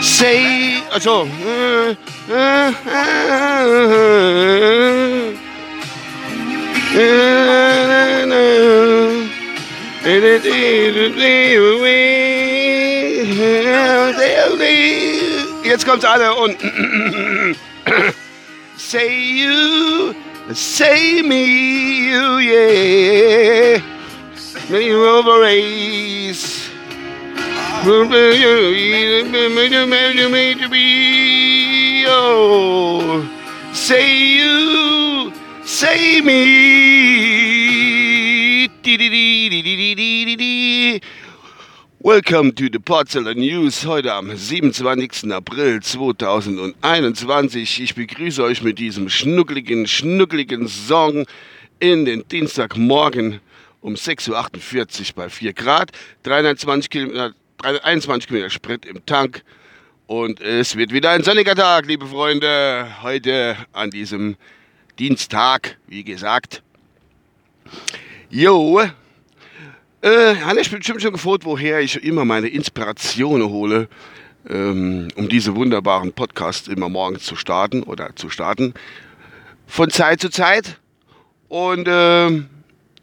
Say, 0.00 0.82
also. 0.90 1.28
Jetzt 15.64 15.86
kommt's 15.86 16.04
alle 16.04 16.34
und 16.34 16.56
say 18.76 19.08
you, 19.08 20.14
say 20.54 21.22
me, 21.22 22.08
you, 22.08 22.38
yeah. 22.38 23.82
Me 24.68 24.92
over 24.92 25.40
race. 25.40 26.68
Oh, 32.06 33.28
say 33.72 34.16
you, 34.16 35.32
say 35.64 36.20
me. 36.20 36.90
Welcome 42.10 42.50
to 42.56 42.64
the 42.64 42.80
Porzellan 42.80 43.38
News 43.38 43.86
heute 43.86 44.12
am 44.12 44.36
27. 44.36 45.32
April 45.32 45.80
2021. 45.80 47.82
Ich 47.82 47.94
begrüße 47.94 48.42
euch 48.42 48.62
mit 48.62 48.80
diesem 48.80 49.08
schnuckligen, 49.08 49.86
schnuckligen 49.86 50.66
Song 50.66 51.24
in 51.78 52.04
den 52.04 52.26
Dienstagmorgen 52.26 53.38
um 53.80 53.94
6.48 53.94 54.30
Uhr 54.30 55.14
bei 55.14 55.28
4 55.28 55.52
Grad, 55.52 55.92
320 56.24 56.90
Kilometer, 56.90 57.32
21 57.62 58.26
Kilometer 58.26 58.50
Sprit 58.50 58.84
im 58.86 59.06
Tank 59.06 59.44
und 60.08 60.40
es 60.40 60.74
wird 60.74 60.92
wieder 60.92 61.10
ein 61.10 61.22
sonniger 61.22 61.54
Tag, 61.54 61.86
liebe 61.86 62.08
Freunde, 62.08 62.88
heute 63.02 63.56
an 63.72 63.90
diesem 63.90 64.34
Dienstag, 64.98 65.78
wie 65.86 66.02
gesagt. 66.02 66.60
Jo, 68.30 68.82
äh, 70.02 70.36
Hannes, 70.36 70.62
ich 70.62 70.70
bin 70.70 70.80
bestimmt 70.80 71.02
schon 71.02 71.12
gefragt, 71.12 71.44
woher 71.44 71.80
ich 71.80 72.02
immer 72.02 72.24
meine 72.24 72.48
Inspirationen 72.48 73.48
hole, 73.48 73.88
ähm, 74.48 75.08
um 75.16 75.28
diese 75.28 75.54
wunderbaren 75.54 76.12
Podcasts 76.12 76.68
immer 76.68 76.88
morgens 76.88 77.24
zu 77.24 77.36
starten 77.36 77.82
oder 77.82 78.14
zu 78.16 78.30
starten. 78.30 78.74
Von 79.66 79.90
Zeit 79.90 80.20
zu 80.20 80.30
Zeit. 80.30 80.78
Und 81.48 81.86
äh, 81.88 82.28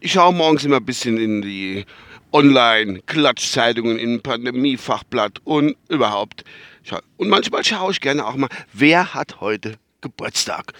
ich 0.00 0.12
schaue 0.12 0.34
morgens 0.34 0.64
immer 0.64 0.76
ein 0.76 0.84
bisschen 0.84 1.18
in 1.18 1.42
die 1.42 1.84
Online-Klatschzeitungen, 2.32 3.98
in 3.98 4.20
Pandemiefachblatt 4.20 5.40
und 5.44 5.76
überhaupt. 5.88 6.44
Und 7.16 7.28
manchmal 7.28 7.64
schaue 7.64 7.92
ich 7.92 8.00
gerne 8.00 8.26
auch 8.26 8.36
mal, 8.36 8.48
wer 8.72 9.14
hat 9.14 9.40
heute 9.40 9.74
Geburtstag? 10.00 10.72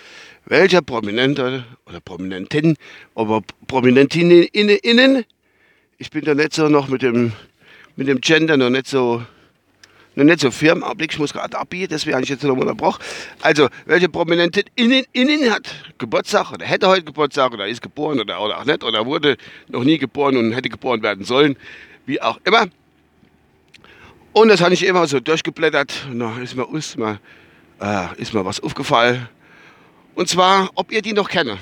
Welcher 0.47 0.81
Prominente 0.81 1.65
oder 1.87 2.01
Prominentin, 2.01 2.77
aber 3.15 3.43
Prominentinnen 3.67 4.45
innen, 4.45 5.25
ich 5.99 6.11
bin 6.11 6.25
da 6.25 6.35
nicht 6.35 6.55
so 6.55 6.69
noch 6.69 6.89
mit 6.89 7.03
dem, 7.03 7.33
mit 7.97 8.07
dem 8.07 8.21
Gender 8.21 8.57
noch 8.57 8.71
nicht 8.71 8.87
so, 8.87 9.25
noch 10.15 10.25
nicht 10.25 10.39
so 10.39 10.53
firm. 10.53 10.85
Ich 10.99 11.19
muss 11.19 11.33
gerade 11.33 11.59
abbiegen, 11.59 11.89
deswegen 11.91 12.15
habe 12.15 12.23
ich 12.23 12.31
jetzt 12.31 12.45
noch 12.45 12.55
mal 12.55 12.63
unterbrochen. 12.63 13.03
Also, 13.43 13.69
welche 13.85 14.09
Prominentin 14.09 14.65
innen, 14.77 15.05
innen 15.13 15.51
hat 15.51 15.69
Geburtstag 15.99 16.53
oder 16.53 16.65
hätte 16.65 16.87
heute 16.87 17.03
Geburtstag 17.03 17.53
oder 17.53 17.67
ist 17.67 17.83
geboren 17.83 18.21
oder, 18.21 18.41
oder 18.41 18.59
auch 18.59 18.65
nicht 18.65 18.85
oder 18.85 19.05
wurde 19.07 19.37
noch 19.67 19.83
nie 19.83 19.99
geboren 19.99 20.37
und 20.37 20.53
hätte 20.53 20.69
geboren 20.69 21.03
werden 21.03 21.25
sollen, 21.25 21.57
wie 22.07 22.23
auch 22.23 22.39
immer. 22.45 22.69
Und 24.33 24.49
das 24.49 24.61
habe 24.61 24.75
ich 24.75 24.87
immer 24.87 25.09
so 25.09 25.19
durchgeblättert 25.19 26.06
da 26.15 26.39
ist 26.39 26.55
mir, 26.55 26.69
ist 26.75 26.97
mir, 26.97 27.19
äh, 27.81 28.06
ist 28.19 28.33
mir 28.34 28.45
was 28.45 28.61
aufgefallen. 28.61 29.28
Und 30.15 30.28
zwar, 30.28 30.71
ob 30.77 30.93
ihr 30.93 31.03
die 31.03 31.12
noch 31.12 31.28
kennt. 31.28 31.59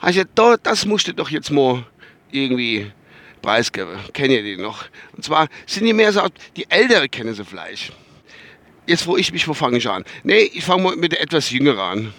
Also, 0.00 0.22
das 0.64 0.84
musste 0.84 1.14
doch 1.14 1.30
jetzt 1.30 1.50
mal 1.50 1.84
irgendwie 2.32 2.90
preisgeben. 3.42 3.98
Kennt 4.12 4.30
ihr 4.30 4.42
die 4.42 4.56
noch? 4.56 4.84
Und 5.16 5.24
zwar 5.24 5.48
sind 5.66 5.86
die 5.86 5.92
mehr 5.92 6.12
so, 6.12 6.22
die 6.56 6.70
Ältere 6.70 7.08
kennen 7.08 7.34
sie 7.34 7.44
vielleicht. 7.44 7.92
Jetzt, 8.86 9.06
wo 9.06 9.16
ich 9.16 9.32
mich, 9.32 9.46
wo 9.46 9.54
fange 9.54 9.78
ich 9.78 9.88
an? 9.88 10.04
Nee, 10.24 10.50
ich 10.52 10.64
fange 10.64 10.82
mal 10.82 10.96
mit 10.96 11.12
der 11.12 11.20
etwas 11.20 11.50
Jüngeren 11.50 11.78
an. 11.78 12.14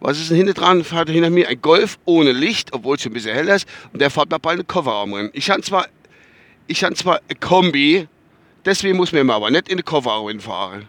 Was 0.00 0.18
ist 0.18 0.30
denn 0.30 0.36
hinter 0.36 0.54
dran? 0.54 0.82
Fährt 0.84 1.08
hinter 1.10 1.30
mir 1.30 1.48
ein 1.48 1.60
Golf 1.62 1.98
ohne 2.04 2.32
Licht, 2.32 2.72
obwohl 2.72 2.96
es 2.96 3.02
schon 3.02 3.12
ein 3.12 3.14
bisschen 3.14 3.34
heller 3.34 3.54
ist. 3.54 3.68
Und 3.92 4.00
der 4.00 4.10
fährt 4.10 4.30
mir 4.30 4.38
bald 4.40 4.58
einen 4.58 4.66
Kofferraum 4.66 5.14
rein. 5.14 5.30
Ich 5.32 5.48
habe 5.48 5.62
zwar, 5.62 5.86
ich 6.66 6.80
zwar 6.94 7.20
eine 7.28 7.38
Kombi, 7.38 8.08
deswegen 8.64 8.96
muss 8.96 9.12
man 9.12 9.30
aber 9.30 9.50
nicht 9.50 9.68
in 9.68 9.78
den 9.78 9.84
Kofferraum 9.84 10.40
fahren. 10.40 10.88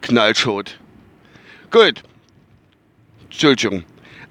Knallschot. 0.00 0.78
Gut. 1.70 2.02
Entschuldigung. 3.24 3.84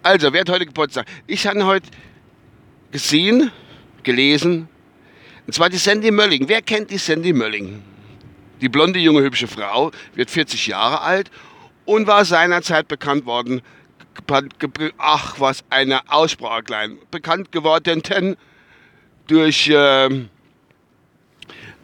Also, 0.04 0.34
wer 0.34 0.42
hat 0.42 0.50
heute 0.50 0.66
Geburtstag? 0.66 1.06
Ich 1.28 1.46
habe 1.46 1.64
heute 1.66 1.88
gesehen, 2.92 3.52
gelesen. 4.04 4.68
Und 5.48 5.54
zwar 5.54 5.70
die 5.70 5.78
Sandy 5.78 6.12
Mölling. 6.12 6.48
Wer 6.48 6.62
kennt 6.62 6.92
die 6.92 6.98
Sandy 6.98 7.34
Mölling? 7.34 7.82
Die 8.62 8.70
blonde, 8.70 9.00
junge, 9.00 9.22
hübsche 9.22 9.48
Frau 9.48 9.92
wird 10.14 10.30
40 10.30 10.68
Jahre 10.68 11.02
alt 11.02 11.32
und 11.86 12.08
war 12.08 12.26
seinerzeit 12.26 12.88
bekannt 12.88 13.26
worden. 13.26 13.62
Ach, 14.98 15.40
was 15.40 15.64
eine 15.70 16.10
Aussprache 16.10 16.64
klein. 16.64 16.98
Bekannt 17.10 17.52
geworden 17.52 18.02
denn 18.04 18.38
durch 19.28 19.68
äh, 19.70 20.10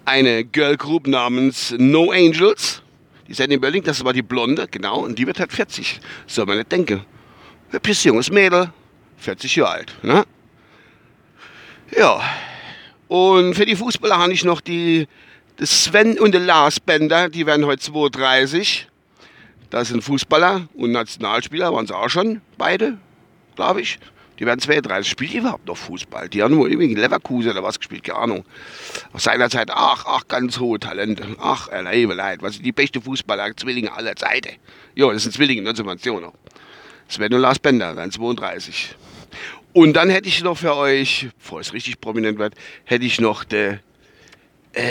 eine 0.06 0.44
Girl 0.46 0.78
Group 0.78 1.08
namens 1.08 1.74
No 1.78 2.12
Angels. 2.12 2.82
Die 3.28 3.34
Sandy 3.34 3.58
Mölling, 3.58 3.84
das 3.84 4.04
war 4.06 4.14
die 4.14 4.22
Blonde, 4.22 4.68
genau, 4.70 5.00
und 5.00 5.20
die 5.20 5.28
wird 5.28 5.40
halt 5.40 5.52
40. 5.52 6.00
Soll 6.28 6.46
man 6.46 6.58
nicht 6.58 6.72
denken. 6.72 7.04
Hübsches 7.72 8.06
junges 8.06 8.32
Mädel, 8.32 8.72
40 9.18 9.56
Jahre 9.58 9.72
alt. 9.72 9.96
Ne? 10.02 10.24
Ja. 11.96 12.22
Und 13.08 13.56
für 13.56 13.66
die 13.66 13.76
Fußballer 13.76 14.18
habe 14.18 14.34
ich 14.34 14.44
noch 14.44 14.62
die, 14.62 15.08
die 15.60 15.66
Sven 15.66 16.20
und 16.20 16.34
die 16.34 16.40
Lars 16.40 16.80
Bender, 16.80 17.30
die 17.30 17.46
werden 17.46 17.66
heute 17.66 17.82
32. 17.82 18.88
Das 19.70 19.90
sind 19.90 20.04
Fußballer 20.04 20.68
und 20.76 20.92
Nationalspieler, 20.92 21.74
waren 21.74 21.88
sie 21.88 21.96
auch 21.96 22.10
schon, 22.10 22.42
beide, 22.58 22.98
glaube 23.56 23.82
ich. 23.82 24.00
Die 24.40 24.46
werden 24.46 24.60
32. 24.60 25.10
Spielt 25.10 25.34
die 25.34 25.38
überhaupt 25.38 25.68
noch 25.68 25.78
Fußball? 25.78 26.30
Die 26.30 26.44
haben 26.44 26.54
nur 26.54 26.70
irgendwie 26.70 26.94
Leverkusen 26.94 27.52
oder 27.52 27.64
was 27.64 27.80
gespielt, 27.80 28.04
keine 28.04 28.20
Ahnung. 28.20 28.46
Aus 29.14 29.24
seiner 29.24 29.50
Zeit, 29.50 29.72
ach, 29.72 30.06
ach, 30.06 30.28
ganz 30.28 30.60
hohe 30.60 30.80
Talente. 30.80 31.26
Ach, 31.40 31.70
erlebe 31.70 32.14
leid. 32.14 32.42
Was 32.42 32.56
sind 32.56 32.66
die 32.66 32.72
beste 32.72 33.02
Fußballer, 33.02 33.56
Zwillinge 33.58 33.92
aller 33.92 34.16
Zeiten? 34.16 34.58
Jo, 34.96 35.12
das 35.12 35.24
sind 35.24 35.32
Zwillinge, 35.34 35.64
das 35.64 35.78
sind 35.78 35.88
noch. 35.88 36.34
Sven 37.08 37.34
und 37.34 37.42
Lars 37.42 37.58
Bender, 37.58 37.96
dann 37.96 38.12
32. 38.12 38.96
Und 39.78 39.94
dann 39.94 40.10
hätte 40.10 40.28
ich 40.28 40.44
noch 40.44 40.58
für 40.58 40.76
euch, 40.76 41.28
bevor 41.38 41.60
es 41.60 41.72
richtig 41.72 42.02
prominent 42.02 42.40
wird, 42.40 42.56
hätte 42.86 43.06
ich 43.06 43.22
noch 43.22 43.44
der 43.44 43.74
äh, 44.74 44.82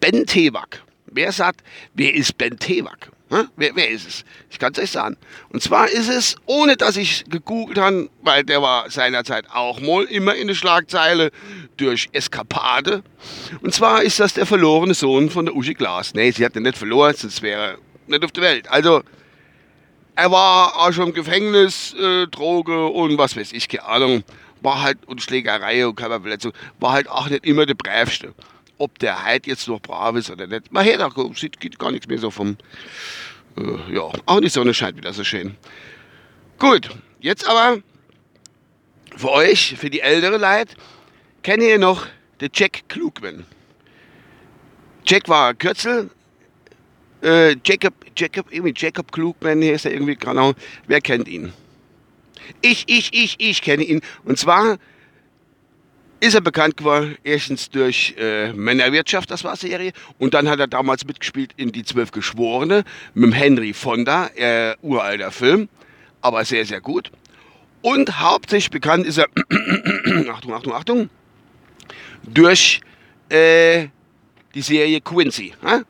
Ben 0.00 0.26
Tewak. 0.26 0.82
Wer 1.06 1.30
sagt, 1.30 1.62
wer 1.94 2.12
ist 2.12 2.36
Ben 2.36 2.58
Tewak? 2.58 3.12
Wer, 3.54 3.76
wer, 3.76 3.88
ist 3.88 4.08
es? 4.08 4.24
Ich 4.50 4.58
kann 4.58 4.72
es 4.72 4.80
euch 4.80 4.90
sagen. 4.90 5.16
Und 5.50 5.62
zwar 5.62 5.88
ist 5.88 6.08
es, 6.08 6.34
ohne 6.46 6.76
dass 6.76 6.96
ich 6.96 7.26
gegoogelt 7.30 7.78
habe, 7.78 8.10
weil 8.22 8.42
der 8.42 8.60
war 8.60 8.90
seinerzeit 8.90 9.44
auch 9.52 9.78
mal 9.78 10.02
immer 10.06 10.34
in 10.34 10.48
der 10.48 10.56
Schlagzeile 10.56 11.30
durch 11.76 12.08
Eskapade. 12.10 13.04
Und 13.60 13.72
zwar 13.72 14.02
ist 14.02 14.18
das 14.18 14.34
der 14.34 14.46
verlorene 14.46 14.94
Sohn 14.94 15.30
von 15.30 15.46
der 15.46 15.54
Uschi 15.54 15.74
Glas. 15.74 16.12
Nee, 16.12 16.32
sie 16.32 16.44
hat 16.44 16.56
den 16.56 16.64
nicht 16.64 16.76
verloren, 16.76 17.14
sonst 17.14 17.40
wäre 17.40 17.62
er 17.62 17.78
nicht 18.08 18.24
auf 18.24 18.32
der 18.32 18.42
Welt. 18.42 18.68
Also, 18.68 19.04
er 20.14 20.30
war 20.30 20.76
auch 20.76 20.92
schon 20.92 21.08
im 21.08 21.14
Gefängnis, 21.14 21.94
äh, 21.94 22.26
Droge 22.26 22.86
und 22.86 23.18
was 23.18 23.36
weiß 23.36 23.52
ich, 23.52 23.68
keine 23.68 23.86
Ahnung. 23.86 24.24
War 24.60 24.82
halt, 24.82 24.98
und 25.06 25.22
Schlägerei 25.22 25.86
und 25.86 25.96
Körperverletzung, 25.96 26.52
war 26.78 26.92
halt 26.92 27.08
auch 27.08 27.28
nicht 27.28 27.44
immer 27.44 27.66
der 27.66 27.74
Brävste. 27.74 28.34
Ob 28.78 28.98
der 28.98 29.24
halt 29.24 29.46
jetzt 29.46 29.66
noch 29.66 29.80
brav 29.80 30.14
ist 30.16 30.30
oder 30.30 30.46
nicht. 30.46 30.72
Man 30.72 30.84
hört 30.84 31.00
auch, 31.00 31.36
sieht 31.36 31.58
geht 31.58 31.78
gar 31.78 31.90
nichts 31.90 32.06
mehr 32.06 32.18
so 32.18 32.30
vom, 32.30 32.56
äh, 33.56 33.94
ja, 33.94 34.02
auch 34.26 34.40
die 34.40 34.48
Sonne 34.48 34.74
scheint 34.74 34.96
wieder 34.96 35.12
so 35.12 35.24
schön. 35.24 35.56
Gut, 36.58 36.90
jetzt 37.20 37.48
aber 37.48 37.78
für 39.16 39.30
euch, 39.30 39.74
für 39.78 39.90
die 39.90 40.00
ältere 40.00 40.36
Leid, 40.36 40.76
kennt 41.42 41.62
ihr 41.62 41.78
noch 41.78 42.06
den 42.40 42.50
Jack 42.54 42.88
Klugman. 42.88 43.46
Jack 45.04 45.28
war 45.28 45.54
Kürzel, 45.54 46.10
äh, 47.22 47.56
Jacob, 47.64 47.94
Jacob, 48.16 48.46
irgendwie 48.50 48.74
Jacob 48.76 49.10
Klugman, 49.12 49.62
hier 49.62 49.74
ist 49.74 49.84
er 49.84 49.92
irgendwie, 49.92 50.16
genau. 50.16 50.52
Wer 50.86 51.00
kennt 51.00 51.28
ihn? 51.28 51.52
Ich, 52.60 52.84
ich, 52.88 53.12
ich, 53.12 53.36
ich 53.38 53.62
kenne 53.62 53.84
ihn. 53.84 54.00
Und 54.24 54.38
zwar 54.38 54.78
ist 56.20 56.34
er 56.34 56.40
bekannt 56.40 56.76
geworden, 56.76 57.16
erstens 57.24 57.68
durch 57.68 58.14
äh, 58.16 58.52
Männerwirtschaft, 58.52 59.30
das 59.30 59.42
war 59.42 59.56
Serie, 59.56 59.92
und 60.18 60.34
dann 60.34 60.48
hat 60.48 60.60
er 60.60 60.68
damals 60.68 61.04
mitgespielt 61.04 61.52
in 61.56 61.72
Die 61.72 61.84
Zwölf 61.84 62.12
Geschworene 62.12 62.84
mit 63.14 63.24
dem 63.24 63.32
Henry 63.32 63.72
Fonda, 63.72 64.30
äh, 64.36 64.76
uralter 64.82 65.32
Film, 65.32 65.68
aber 66.20 66.44
sehr, 66.44 66.64
sehr 66.64 66.80
gut. 66.80 67.10
Und 67.80 68.20
hauptsächlich 68.20 68.70
bekannt 68.70 69.04
ist 69.04 69.18
er, 69.18 69.26
Achtung, 70.30 70.54
Achtung, 70.54 70.72
Achtung, 70.72 71.10
durch 72.22 72.80
äh, 73.28 73.88
die 74.54 74.62
Serie 74.62 75.00
Quincy. 75.00 75.54
Äh? 75.64 75.80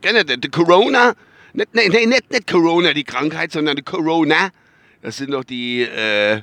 Kennt 0.00 0.30
ihr 0.30 0.36
die 0.36 0.48
Corona? 0.48 1.14
Nicht, 1.52 1.74
nee, 1.74 1.88
nee, 1.88 2.06
nicht, 2.06 2.30
nicht 2.30 2.46
Corona, 2.46 2.92
die 2.92 3.04
Krankheit, 3.04 3.52
sondern 3.52 3.76
die 3.76 3.82
Corona. 3.82 4.50
Das 5.02 5.16
sind 5.16 5.32
doch 5.32 5.44
die, 5.44 5.82
äh, 5.82 6.42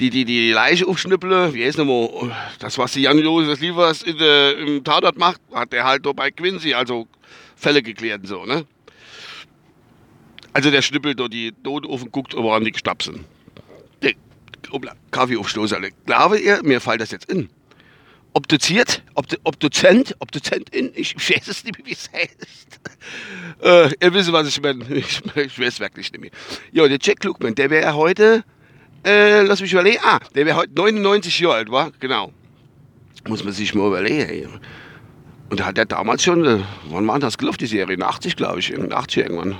die, 0.00 0.10
die, 0.10 0.24
die 0.24 0.52
Leiche 0.52 0.86
aufschnippeln. 0.86 1.54
Wie 1.54 1.64
heißt 1.64 1.78
nochmal? 1.78 2.34
Das, 2.58 2.76
was 2.78 2.92
die 2.92 3.02
Jan 3.02 3.18
Josef 3.18 3.60
Liefers 3.60 4.02
in, 4.02 4.18
äh, 4.18 4.52
im 4.52 4.82
Tatort 4.84 5.18
macht, 5.18 5.40
hat 5.52 5.72
der 5.72 5.84
halt 5.84 6.04
doch 6.04 6.14
bei 6.14 6.30
Quincy, 6.30 6.74
also 6.74 7.06
Fälle 7.56 7.82
geklärt 7.82 8.22
und 8.22 8.26
so, 8.26 8.44
ne? 8.44 8.66
Also 10.52 10.70
der 10.70 10.82
schnippelt 10.82 11.18
dort 11.18 11.32
die 11.32 11.52
Toten 11.64 11.86
auf 11.88 12.02
und 12.02 12.12
guckt, 12.12 12.34
ob 12.34 12.44
er 12.44 12.52
an 12.54 12.64
die 12.64 12.72
Stapsen. 12.76 13.24
Kaffee 15.10 15.36
aufstoßen. 15.36 15.84
Glaube 16.06 16.38
ihr, 16.38 16.60
mir 16.62 16.80
fällt 16.80 17.00
das 17.00 17.10
jetzt 17.10 17.30
in. 17.30 17.48
Obduziert, 18.36 19.02
Obdu 19.14 19.36
Obduzent, 19.44 20.16
Obduzentin, 20.18 20.90
ich 20.94 21.14
weiß 21.16 21.46
es 21.46 21.64
nicht 21.64 21.78
mehr, 21.78 21.86
wie 21.86 21.92
es 21.92 22.10
heißt. 22.12 22.80
Äh, 23.62 24.04
ihr 24.04 24.12
wisst, 24.12 24.32
was 24.32 24.48
ich 24.48 24.60
meine. 24.60 24.84
Ich, 24.92 25.22
ich 25.36 25.58
weiß 25.58 25.78
wirklich 25.78 26.10
nicht 26.10 26.20
mehr. 26.20 26.30
Ja, 26.72 26.88
der 26.88 26.98
Jack 27.00 27.20
Klugman, 27.20 27.54
der 27.54 27.70
wäre 27.70 27.94
heute, 27.94 28.44
äh, 29.06 29.42
lass 29.42 29.60
mich 29.60 29.72
überlegen, 29.72 29.98
ah, 30.02 30.18
der 30.34 30.46
wäre 30.46 30.56
heute 30.56 30.72
99 30.74 31.38
Jahre 31.38 31.54
alt, 31.56 31.70
war? 31.70 31.92
Genau. 32.00 32.32
Muss 33.28 33.44
man 33.44 33.52
sich 33.52 33.72
mal 33.74 33.86
überlegen. 33.86 34.28
Ey. 34.28 34.48
Und 35.50 35.60
da 35.60 35.66
hat 35.66 35.78
er 35.78 35.86
damals 35.86 36.24
schon, 36.24 36.44
äh, 36.44 36.58
wann 36.88 37.06
war 37.06 37.18
das 37.20 37.38
gelaufen, 37.38 37.58
die 37.58 37.66
Serie? 37.66 37.94
In 37.94 38.02
80, 38.02 38.34
glaube 38.34 38.58
ich, 38.58 38.72
in 38.72 38.92
80 38.92 39.22
irgendwann. 39.24 39.56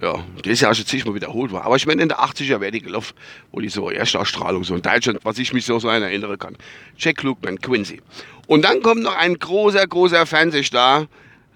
Ja, 0.00 0.22
die 0.44 0.50
ist 0.50 0.60
ja 0.60 0.74
schon 0.74 0.84
zigmal 0.84 1.14
wiederholt 1.14 1.52
war. 1.52 1.64
Aber 1.64 1.76
ich 1.76 1.86
meine, 1.86 2.02
in 2.02 2.08
der 2.08 2.20
80er 2.20 2.60
wäre 2.60 2.70
die 2.70 2.82
gelaufen, 2.82 3.14
wo 3.50 3.60
die 3.60 3.70
so 3.70 3.90
Erstausstrahlung 3.90 4.62
so 4.62 4.74
in 4.74 4.82
Deutschland, 4.82 5.20
was 5.22 5.38
ich 5.38 5.54
mich 5.54 5.64
so, 5.64 5.78
so 5.78 5.88
erinnern 5.88 6.38
kann. 6.38 6.56
Jack 6.98 7.22
Lukeman, 7.22 7.58
Quincy. 7.58 8.02
Und 8.46 8.62
dann 8.62 8.82
kommt 8.82 9.02
noch 9.02 9.16
ein 9.16 9.38
großer, 9.38 9.86
großer 9.86 10.26
Fernsehstar 10.26 11.06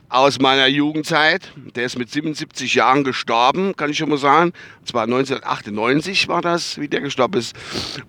aus 0.08 0.40
meiner 0.40 0.66
Jugendzeit. 0.66 1.52
Der 1.75 1.84
ist 1.84 1.98
mit 1.98 2.10
77 2.10 2.75
Jahren 2.75 3.04
gestorben, 3.04 3.76
kann 3.76 3.90
ich 3.90 3.98
schon 3.98 4.08
mal 4.08 4.19
sagen. 4.19 4.52
Und 4.81 4.88
zwar 4.88 5.04
1998 5.04 6.28
war 6.28 6.40
das, 6.40 6.78
wie 6.78 6.88
der 6.88 7.00
gestorben 7.00 7.38
ist. 7.38 7.54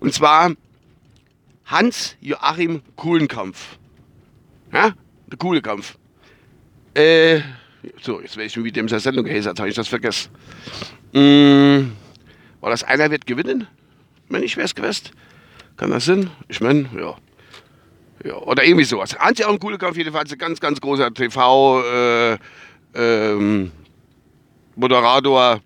Und 0.00 0.14
zwar 0.14 0.52
Hans-Joachim 1.66 2.82
Kuhlenkampf. 2.96 3.78
Ja, 4.72 4.92
der 5.26 5.38
Kuhlenkampf. 5.38 5.96
Äh, 6.94 7.40
so, 8.00 8.20
jetzt 8.20 8.36
weiß 8.36 8.56
ich 8.56 8.64
wie 8.64 8.72
dem 8.72 8.88
seine 8.88 9.00
Sendung 9.00 9.24
geheißen 9.24 9.50
hat, 9.50 9.58
habe 9.58 9.68
ich 9.68 9.74
das 9.74 9.88
vergessen. 9.88 10.30
Mm, 11.12 11.92
war 12.60 12.70
das 12.70 12.84
einer 12.84 13.10
wird 13.10 13.26
gewinnen? 13.26 13.66
Wenn 14.28 14.42
ich 14.42 14.56
es 14.56 14.74
gewusst. 14.74 15.12
Kann 15.76 15.90
das 15.90 16.04
sein? 16.04 16.30
Ich 16.48 16.60
meine, 16.60 16.88
ja. 16.96 17.16
ja. 18.24 18.34
Oder 18.36 18.64
irgendwie 18.64 18.84
sowas. 18.84 19.14
Antje 19.16 19.46
auch 19.46 19.52
ein 19.52 19.58
cooler 19.58 19.78
Kampf, 19.78 19.96
jedenfalls 19.96 20.32
ein 20.32 20.38
ganz, 20.38 20.60
ganz 20.60 20.80
großer 20.80 21.12
TV 21.12 21.82
äh, 21.82 22.38
ähm, 22.94 23.72
Moderator. 24.76 25.60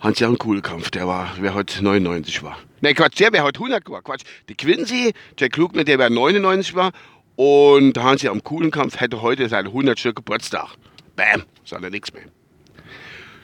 Hans-Jahn 0.00 0.38
Kuhlkampf, 0.38 0.90
der 0.90 1.06
war, 1.06 1.34
wer 1.40 1.52
heute 1.52 1.84
99 1.84 2.42
war. 2.42 2.56
Ne, 2.80 2.94
Quatsch, 2.94 3.20
der 3.20 3.32
wäre 3.34 3.44
heute 3.44 3.58
100 3.58 3.88
war. 3.90 4.00
Quatsch. 4.00 4.22
Die 4.48 4.54
Quincy, 4.54 5.12
der 5.38 5.50
Klugner, 5.50 5.84
der 5.84 5.98
wäre 5.98 6.10
99 6.10 6.74
war. 6.74 6.92
Und 7.36 7.96
Hansi 7.98 8.28
am 8.28 8.44
Kuhlenkampf 8.44 9.00
hätte 9.00 9.22
heute 9.22 9.48
seinen 9.48 9.68
100. 9.68 10.14
Geburtstag. 10.14 10.74
Bam, 11.16 11.44
sagt 11.64 11.82
er 11.82 11.90
nichts 11.90 12.12
mehr. 12.12 12.24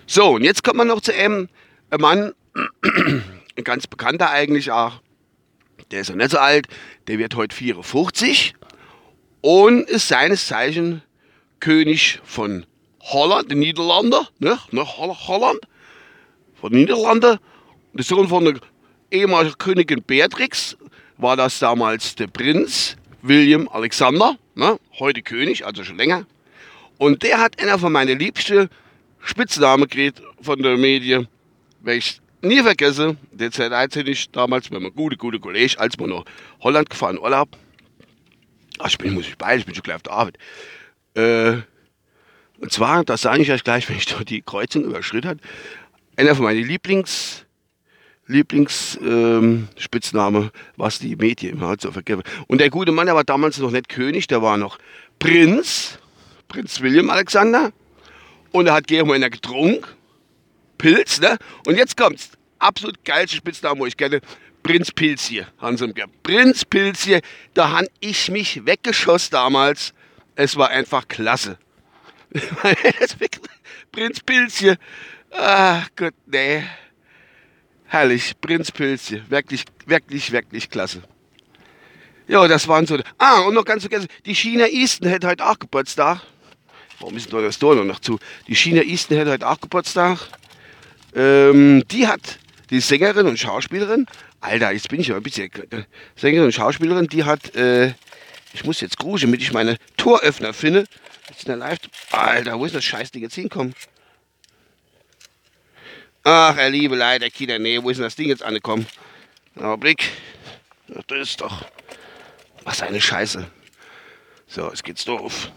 So, 0.07 0.35
und 0.35 0.45
jetzt 0.45 0.63
kommt 0.63 0.77
man 0.77 0.89
noch 0.89 1.01
zu 1.01 1.15
einem 1.15 1.49
Mann, 1.99 2.33
ein 2.83 3.65
ganz 3.65 3.87
bekannter 3.87 4.31
eigentlich 4.31 4.71
auch. 4.71 5.01
Der 5.91 6.01
ist 6.01 6.11
noch 6.11 6.17
nicht 6.17 6.31
so 6.31 6.39
alt, 6.39 6.69
der 7.07 7.19
wird 7.19 7.35
heute 7.37 7.55
54 7.55 8.55
und 9.41 9.89
ist 9.89 10.09
seines 10.09 10.47
Zeichen 10.47 11.03
König 11.61 12.21
von 12.25 12.67
Holland, 13.01 13.51
den 13.51 13.61
Niederlanden, 13.61 14.27
ne? 14.39 14.59
ne 14.73 14.85
Holland, 14.85 15.61
von 16.55 16.73
den 16.73 16.81
Niederlanden. 16.81 17.39
Der 17.95 18.05
Sohn 18.05 18.29
von 18.29 18.45
der 18.45 18.55
ehemaligen 19.11 19.57
Königin 19.59 20.03
Beatrix 20.03 20.77
war 21.17 21.37
das 21.37 21.59
damals 21.59 22.15
der 22.15 22.27
Prinz 22.27 22.97
William 23.29 23.69
Alexander, 23.69 24.39
ne? 24.55 24.79
heute 24.99 25.23
König, 25.23 25.65
also 25.65 25.85
schon 25.85 25.97
länger. 25.97 26.27
Und 26.99 27.23
der 27.23 27.39
hat 27.39 27.61
einer 27.61 27.79
von 27.79 27.93
meinen 27.93 28.19
liebsten 28.19 28.69
Spitznamen 29.21 29.89
gekriegt 29.89 30.23
von 30.41 30.63
der 30.63 30.77
Medien, 30.77 31.29
ich 31.85 32.21
nie 32.43 32.63
vergesse, 32.63 33.17
der 33.33 33.51
Zeit 33.51 33.97
ich 33.97 34.31
damals 34.31 34.71
mit 34.71 34.81
einem 34.81 34.95
guten, 34.95 35.19
guten 35.19 35.41
Kollegen, 35.41 35.79
als 35.79 35.99
wir 35.99 36.07
nach 36.07 36.25
Holland 36.61 36.91
gefahren 36.91 37.19
Urlaub. 37.19 37.57
Ach, 38.79 38.89
ich 38.89 38.99
bin, 38.99 39.15
muss 39.15 39.27
ich 39.27 39.37
bei, 39.37 39.57
ich 39.57 39.67
bin 39.67 39.75
schon 39.75 39.83
gleich 39.83 39.97
auf 39.97 40.03
der 40.03 40.13
Arbeit. 40.13 40.39
Äh, 41.15 41.63
und 42.59 42.73
zwar, 42.73 43.05
das 43.05 43.23
sage 43.23 43.43
ich 43.43 43.51
euch 43.51 43.65
gleich, 43.65 43.89
wenn 43.89 43.97
ich 43.97 44.07
die 44.07 44.43
Kreuzung 44.43 44.85
überschritten 44.85 45.29
habe, 45.29 45.41
einer 46.17 46.35
von 46.35 46.45
meinen 46.45 46.65
Lieblings- 46.65 47.46
Lieblingsspitzname, 48.27 50.39
ähm, 50.39 50.51
was 50.77 50.99
die 50.99 51.17
Medien 51.17 51.55
immer 51.55 51.69
halt 51.69 51.81
so 51.81 51.93
vergeben. 51.93 52.23
Und 52.49 52.61
der 52.61 52.71
gute 52.71 52.93
Mann, 52.93 53.07
der 53.07 53.15
war 53.15 53.25
damals 53.25 53.59
noch 53.59 53.71
nicht 53.71 53.89
König, 53.89 54.27
der 54.27 54.43
war 54.43 54.57
noch 54.57 54.79
Prinz, 55.19 55.99
Prinz 56.49 56.81
William 56.81 57.11
Alexander. 57.11 57.73
Und 58.53 58.67
er 58.67 58.75
hat 58.75 58.87
gerne 58.87 59.13
einer 59.13 59.31
getrunken, 59.31 59.85
Pilz, 60.79 61.21
ne? 61.21 61.37
Und 61.67 61.77
jetzt 61.77 61.97
kommt's, 61.97 62.31
absolut 62.59 63.05
geilste 63.05 63.37
Spitzname, 63.37 63.81
wo 63.81 63.87
ich 63.87 63.97
kenne, 63.97 64.21
Prinz 64.63 64.91
Pilz 64.91 65.27
hier, 65.27 65.47
haben 65.59 65.77
sie 65.77 65.93
Prinz 66.23 66.65
Pilz 66.65 67.05
hier, 67.05 67.21
da 67.55 67.71
han 67.71 67.87
ich 68.01 68.31
mich 68.31 68.67
weggeschossen 68.67 69.31
damals. 69.31 69.95
Es 70.35 70.57
war 70.57 70.71
einfach 70.71 71.07
klasse. 71.07 71.59
Prinz 73.93 74.21
Pilz 74.21 74.59
hier, 74.59 74.77
ach 75.31 75.89
Gott, 75.95 76.15
nee. 76.27 76.65
Herrlich, 77.89 78.35
Prinz. 78.41 78.73
Wirklich, 79.29 79.65
wirklich, 79.87 80.33
wirklich 80.33 80.69
klasse. 80.71 81.03
Ja, 82.29 82.47
das 82.49 82.67
waren 82.67 82.87
so. 82.87 82.99
Ah, 83.19 83.41
und 83.43 83.55
noch 83.55 83.65
ganz 83.65 83.83
vergessen, 83.83 84.09
die 84.25 84.35
China 84.35 84.67
Easton 84.67 85.09
hätte 85.09 85.29
heute 85.29 85.47
auch 85.47 85.59
Geburtstag. 85.59 86.21
Warum 86.99 87.17
ist 87.17 87.33
denn 87.33 87.43
das 87.43 87.59
Tor 87.59 87.77
noch 87.77 88.01
zu? 88.01 88.19
Die 88.49 88.57
China 88.57 88.83
Easton 88.83 89.19
hätte 89.19 89.31
heute 89.31 89.49
auch 89.49 89.61
Geburtstag. 89.61 90.19
Ähm, 91.15 91.85
die 91.91 92.09
hat, 92.09 92.39
die 92.71 92.81
Sängerin 92.81 93.27
und 93.27 93.39
Schauspielerin, 93.39 94.07
Alter, 94.41 94.73
jetzt 94.73 94.89
bin 94.89 95.01
ich 95.01 95.09
ja 95.09 95.17
ein 95.17 95.23
bisschen. 95.23 95.51
Sängerin 96.17 96.47
und 96.47 96.53
Schauspielerin, 96.53 97.07
die 97.07 97.25
hat, 97.25 97.55
äh, 97.55 97.93
ich 98.53 98.65
muss 98.65 98.81
jetzt 98.81 98.99
gruschen, 98.99 99.27
damit 99.27 99.43
ich 99.43 99.53
meine 99.53 99.77
Toröffner 99.97 100.53
finde. 100.53 100.85
Jetzt 101.29 101.45
in 101.45 101.49
der 101.49 101.57
Live. 101.57 101.79
Alter, 102.11 102.59
wo 102.59 102.65
ist 102.65 102.75
das 102.75 102.85
Scheißding 102.85 103.23
jetzt 103.23 103.35
hinkommen? 103.35 103.75
Ach, 106.29 106.57
er 106.57 106.71
liebe 106.71 106.97
Leute, 106.97 107.31
Kinder, 107.31 107.57
nee, 107.61 107.81
wo 107.81 107.89
ist 107.89 107.99
denn 107.99 108.03
das 108.03 108.17
Ding 108.17 108.27
jetzt 108.27 108.43
angekommen? 108.43 108.85
Augenblick. 109.55 110.11
Das 110.89 111.21
ist 111.21 111.41
doch. 111.41 111.65
Was 112.65 112.83
eine 112.83 113.01
Scheiße. 113.01 113.47
So, 114.49 114.69
es 114.73 114.83
geht's 114.83 115.05
doof. 115.05 115.53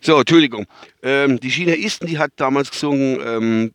So, 0.00 0.20
Entschuldigung. 0.20 0.66
Ähm, 1.02 1.40
die 1.40 1.48
Chinaisten, 1.48 2.06
die 2.06 2.18
hat 2.18 2.34
damals 2.36 2.70
gesungen, 2.70 3.18
ähm, 3.20 3.74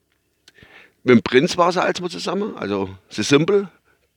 mit 1.04 1.16
dem 1.16 1.22
Prinz 1.22 1.58
war 1.58 1.74
sie 1.74 1.84
als 1.84 2.00
zusammen, 2.00 2.56
also 2.56 2.88
The 3.10 3.24
Simple, 3.24 3.70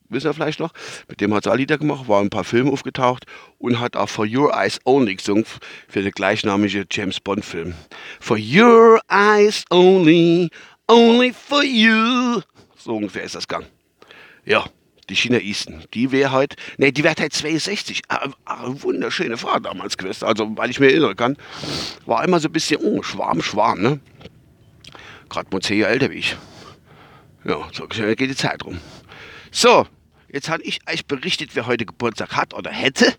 wissen 0.07 0.27
wir 0.27 0.33
vielleicht 0.33 0.61
noch. 0.61 0.71
Mit 1.09 1.19
dem 1.19 1.33
hat 1.33 1.43
sie 1.43 1.51
auch 1.51 1.57
Lieder 1.57 1.77
gemacht, 1.77 2.07
war 2.07 2.21
ein 2.21 2.29
paar 2.29 2.45
Filme 2.45 2.71
aufgetaucht 2.71 3.25
und 3.57 3.81
hat 3.81 3.97
auch 3.97 4.07
For 4.07 4.25
Your 4.25 4.53
Eyes 4.53 4.79
Only 4.85 5.15
gesungen 5.15 5.45
für 5.89 6.01
den 6.01 6.11
gleichnamigen 6.11 6.85
James 6.89 7.19
Bond 7.19 7.43
Film. 7.43 7.73
For 8.21 8.37
Your 8.37 9.01
Eyes 9.09 9.65
Only, 9.69 10.49
Only 10.87 11.33
for 11.33 11.63
you. 11.63 12.41
So 12.77 12.95
ungefähr 12.95 13.23
ist 13.23 13.35
das 13.35 13.47
Gang. 13.47 13.65
Ja, 14.45 14.65
die 15.09 15.15
Chinaisten, 15.15 15.83
die 15.93 16.11
wäre 16.11 16.31
halt, 16.31 16.55
ne, 16.77 16.91
die 16.91 17.03
wäre 17.03 17.15
halt 17.17 17.33
62. 17.33 18.03
Eine, 18.07 18.33
eine 18.45 18.83
wunderschöne 18.83 19.37
Frau 19.37 19.59
damals 19.59 19.97
gewesen. 19.97 20.25
Also, 20.25 20.55
weil 20.57 20.69
ich 20.69 20.79
mir 20.79 20.91
erinnern 20.91 21.15
kann, 21.15 21.37
war 22.05 22.23
immer 22.23 22.39
so 22.39 22.49
ein 22.49 22.51
bisschen, 22.51 22.81
oh, 22.81 23.01
Schwarm, 23.01 23.41
Schwarm, 23.41 23.81
ne? 23.81 23.99
Gerade 25.29 25.49
mal 25.51 25.61
zehn 25.61 25.79
Jahre 25.79 25.93
älter 25.93 26.11
wie 26.11 26.15
ich. 26.15 26.37
Ja, 27.43 27.67
so 27.73 27.87
geht 27.87 28.19
die 28.19 28.35
Zeit 28.35 28.63
rum. 28.63 28.79
So, 29.51 29.87
jetzt 30.31 30.49
habe 30.49 30.61
ich 30.63 30.79
euch 30.87 31.07
berichtet, 31.07 31.51
wer 31.53 31.65
heute 31.65 31.85
Geburtstag 31.85 32.35
hat 32.35 32.53
oder 32.53 32.69
hätte, 32.69 33.15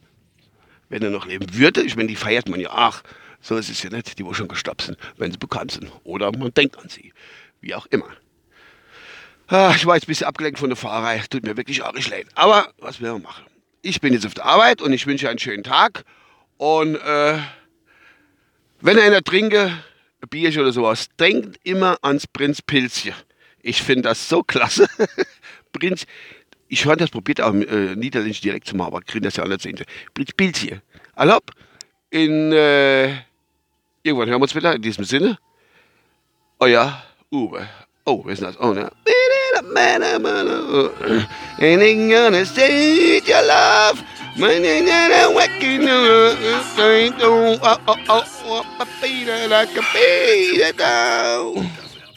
wenn 0.89 1.03
er 1.03 1.11
noch 1.11 1.27
leben 1.27 1.47
würde. 1.55 1.83
Ich 1.83 1.97
meine, 1.97 2.09
die 2.09 2.17
feiert 2.17 2.49
man 2.49 2.61
ja, 2.61 2.71
ach, 2.73 3.03
so 3.41 3.57
ist 3.57 3.71
es 3.71 3.83
ja 3.83 3.91
nicht, 3.91 4.19
die 4.19 4.25
wo 4.25 4.35
schon 4.35 4.49
gestorben 4.49 4.85
sind, 4.85 4.99
wenn 5.17 5.33
sie 5.33 5.39
bekannt 5.39 5.73
sind. 5.73 5.91
Oder 6.05 6.31
man 6.37 6.55
denkt 6.55 6.79
an 6.79 6.89
sie 6.89 7.13
wie 7.67 7.75
auch 7.75 7.87
immer. 7.87 8.09
Ah, 9.49 9.73
ich 9.77 9.87
war 9.87 9.95
jetzt 9.95 10.05
ein 10.05 10.09
bisschen 10.09 10.27
abgelenkt 10.27 10.59
von 10.59 10.71
der 10.71 10.77
Fahrerei. 10.77 11.23
Tut 11.31 11.45
mir 11.45 11.57
wirklich 11.57 11.83
nicht 11.95 12.11
leid. 12.11 12.27
Aber 12.35 12.73
was 12.79 13.01
will 13.01 13.13
man 13.13 13.23
machen? 13.23 13.45
Ich 13.83 14.01
bin 14.01 14.13
jetzt 14.13 14.27
auf 14.27 14.35
der 14.35 14.45
Arbeit 14.45 14.83
und 14.83 14.93
ich 14.93 15.07
wünsche 15.07 15.29
einen 15.29 15.39
schönen 15.39 15.63
Tag. 15.63 16.05
Und 16.57 16.97
äh, 16.97 17.39
wenn 18.81 18.99
einer 18.99 19.23
trinke, 19.23 19.67
ein 20.23 20.29
Bierchen 20.29 20.63
oder 20.63 20.73
sowas, 20.73 21.09
denkt 21.19 21.61
immer 21.63 21.99
ans 22.03 22.27
Prinz 22.27 22.63
Pilzchen. 22.63 23.15
Ich 23.61 23.83
finde 23.83 24.03
das 24.03 24.29
so 24.29 24.43
klasse. 24.43 24.89
Prinz, 25.73 26.07
ich 26.69 26.85
habe 26.85 26.97
das 26.97 27.11
probiert, 27.11 27.41
auch 27.41 27.55
äh, 27.55 27.95
Niederländisch 27.95 28.41
direkt 28.41 28.67
zu 28.67 28.77
machen, 28.77 28.89
aber 28.89 29.01
kriegen 29.03 29.25
das 29.25 29.37
ja 29.37 29.45
alle 29.45 29.61
sehen. 29.61 29.79
Prinz 30.15 30.33
Pilzje. 30.33 30.83
Allop, 31.15 31.53
in, 32.11 32.53
äh, 32.53 33.09
irgendwann 34.03 34.29
hören 34.29 34.41
wir 34.41 34.43
uns 34.43 34.55
wieder, 34.55 34.75
in 34.75 34.83
diesem 34.83 35.05
Sinne. 35.05 35.39
Euer 36.59 37.03
Uwe. 37.37 37.69
Oh, 38.07 38.23
wer 38.25 38.33
ist 38.33 38.43
das? 38.43 38.57
Oh, 38.61 38.73
ne? 38.73 38.91
And 41.59 41.83
I'm 41.83 42.09
gonna 42.09 42.47
say 42.47 43.21
your 43.27 43.43
love. 43.43 44.03
My 44.39 44.59
name 44.59 44.87
is 44.87 45.37
waking 45.37 45.87
up. 45.87 46.39
Oh, 47.23 47.59
oh, 47.63 47.97
oh, 48.09 48.25
oh, 48.47 49.49
like 49.51 49.77
a 49.77 49.83
baby 49.93 50.73
down. 50.79 51.86